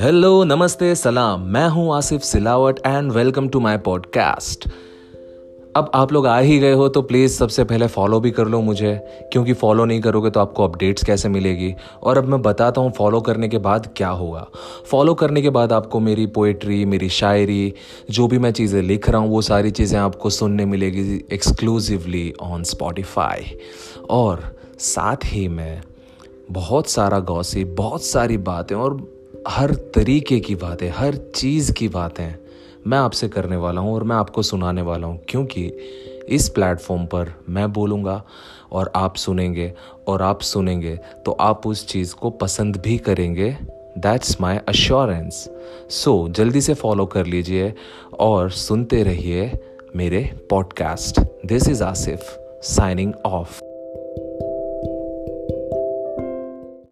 Hello 0.00 0.44
नमस्ते, 0.44 0.94
सलाम। 0.94 1.40
मैं 1.44 1.66
हूँ 1.68 1.94
Asif 1.94 2.20
Silawat 2.20 2.78
and 2.86 3.10
welcome 3.12 3.48
to 3.48 3.60
my 3.60 3.76
podcast 3.78 4.64
अब 5.76 5.90
आप 5.94 6.12
लोग 6.12 6.26
आ 6.26 6.38
ही 6.38 6.58
गए 6.58 6.72
हो 6.72 6.88
तो 6.88 7.02
प्लीज़ 7.02 7.32
सबसे 7.32 7.64
पहले 7.64 7.86
फॉलो 7.86 8.20
भी 8.20 8.30
कर 8.30 8.46
लो 8.46 8.60
मुझे, 8.60 8.94
क्योंकि 9.32 9.52
फॉलो 9.52 9.84
नहीं 9.84 10.00
करोगे 10.00 10.30
तो 10.30 10.40
आपको 10.40 10.64
अपडेट्स 10.64 11.04
कैसे 11.04 11.28
मिलेगी? 11.28 11.74
और 12.02 12.18
अब 12.18 12.28
मैं 12.28 12.40
बताता 12.42 12.80
हूँ 12.80 12.92
फॉलो 12.92 13.20
करने 13.20 13.48
के 13.48 13.58
बाद 13.58 13.92
क्या 13.96 14.08
होगा। 14.08 14.46
फॉलो 14.90 15.14
करने 15.14 15.42
के 15.42 15.50
बाद 15.50 15.72
आपको 15.72 16.00
मेरी 16.00 16.26
पोइट्री 16.28 16.84
मेरी 16.84 17.08
शायरी, 17.10 17.72
जो 18.10 18.28
भी 18.28 18.38
मैं 18.38 18.52
चीज़ें 18.52 18.82
लिख 18.82 19.10
रहा 19.10 19.20
हूँ, 19.20 19.30
वो 19.30 19.42
सारी 19.42 19.70
चीज़ें 19.70 19.98
आपको 20.00 20.30
सुनने 20.30 20.64
मिलेगी 20.64 21.20
एक्सक्लूसिवली 21.32 22.32
ऑन 22.40 22.64
स्पॉटिफाई 22.64 23.56
और 24.10 24.50
साथ 24.78 25.32
ही 25.32 25.48
में 25.48 25.80
बहुत 26.50 26.88
सारा 26.88 27.18
गौसी 27.18 27.64
बहुत 27.76 28.04
सारी 28.04 28.36
बातें 28.44 28.76
और 28.76 29.00
हर 29.48 29.74
तरीके 29.74 30.40
की 30.40 30.54
बातें, 30.54 30.90
हर 30.90 31.16
चीज़ 31.34 31.72
की 31.72 31.88
बातें 31.88 32.34
मैं 32.86 32.98
आपसे 32.98 33.28
करने 33.28 33.56
वाला 33.56 33.80
हूँ 33.80 33.94
और 33.94 34.04
मैं 34.04 34.16
आपको 34.16 34.42
सुनाने 34.42 34.82
वाला 34.82 35.06
हूँ, 35.06 35.20
क्योंकि 35.28 35.64
इस 36.28 36.48
प्लेटफॉर्म 36.48 37.06
पर 37.06 37.32
मैं 37.48 37.72
बोलूँगा 37.72 38.22
और 38.72 38.92
आप 38.96 39.16
सुनेंगे 39.16 39.72
और 40.08 40.22
आप 40.22 40.40
सुनेंगे 40.40 40.96
तो 41.26 41.32
आप 41.32 41.66
उस 41.66 41.86
चीज़ 41.86 42.14
को 42.14 42.30
पसंद 42.30 42.76
भी 42.76 42.98
करेंगे। 42.98 43.56
दैट्स 43.98 44.40
माई 44.40 44.58
अश्योरेंस 44.68 45.48
सो 45.90 46.28
जल्दी 46.28 46.60
से 46.60 46.74
फॉलो 46.74 47.06
कर 47.06 47.26
लीजिए 47.26 47.74
और 48.18 48.50
सुनते 48.50 49.02
रहिए 49.02 49.52
मेरे 49.96 50.46
podcast 50.50 51.20
this 51.46 51.68
is 51.68 51.82
Asif 51.82 52.36
signing 52.62 53.14
off 53.26 53.60